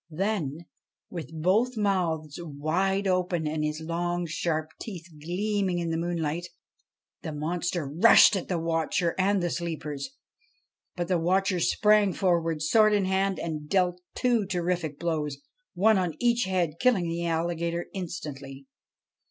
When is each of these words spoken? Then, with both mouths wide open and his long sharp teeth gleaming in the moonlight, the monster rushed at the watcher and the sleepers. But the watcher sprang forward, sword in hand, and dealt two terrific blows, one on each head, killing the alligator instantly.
Then, 0.09 0.65
with 1.11 1.43
both 1.43 1.77
mouths 1.77 2.39
wide 2.41 3.05
open 3.05 3.45
and 3.45 3.63
his 3.63 3.81
long 3.81 4.25
sharp 4.25 4.71
teeth 4.79 5.05
gleaming 5.23 5.77
in 5.77 5.91
the 5.91 5.95
moonlight, 5.97 6.47
the 7.21 7.31
monster 7.31 7.85
rushed 7.87 8.35
at 8.35 8.47
the 8.47 8.57
watcher 8.57 9.13
and 9.19 9.43
the 9.43 9.51
sleepers. 9.51 10.09
But 10.95 11.07
the 11.07 11.19
watcher 11.19 11.59
sprang 11.59 12.13
forward, 12.13 12.63
sword 12.63 12.95
in 12.95 13.05
hand, 13.05 13.37
and 13.37 13.69
dealt 13.69 14.01
two 14.15 14.47
terrific 14.47 14.97
blows, 14.97 15.37
one 15.75 15.99
on 15.99 16.15
each 16.17 16.45
head, 16.45 16.79
killing 16.79 17.07
the 17.07 17.27
alligator 17.27 17.85
instantly. 17.93 18.65